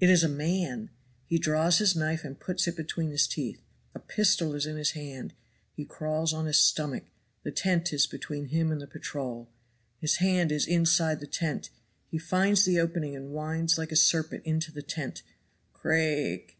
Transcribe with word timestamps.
It 0.00 0.08
is 0.08 0.24
a 0.24 0.30
man! 0.30 0.88
He 1.26 1.36
draws 1.36 1.76
his 1.76 1.94
knife 1.94 2.24
and 2.24 2.40
puts 2.40 2.66
it 2.66 2.74
between 2.74 3.10
his 3.10 3.26
teeth. 3.26 3.60
A 3.94 3.98
pistol 3.98 4.54
is 4.54 4.64
in 4.64 4.78
his 4.78 4.92
hand 4.92 5.34
he 5.76 5.84
crawls 5.84 6.32
on 6.32 6.46
his 6.46 6.56
stomach 6.56 7.04
the 7.42 7.50
tent 7.50 7.92
is 7.92 8.06
between 8.06 8.46
him 8.46 8.72
and 8.72 8.80
the 8.80 8.86
patrol. 8.86 9.50
His 10.00 10.16
hand 10.24 10.50
is 10.52 10.66
inside 10.66 11.20
the 11.20 11.26
tent 11.26 11.68
he 12.10 12.16
finds 12.16 12.64
the 12.64 12.80
opening 12.80 13.14
and 13.14 13.34
winds 13.34 13.76
like 13.76 13.92
a 13.92 13.96
serpent 13.96 14.42
into 14.46 14.72
the 14.72 14.80
tent. 14.80 15.22
Craake! 15.74 16.56